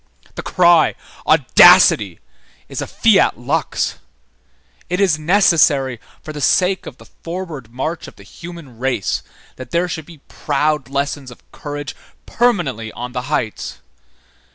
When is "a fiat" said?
2.81-3.37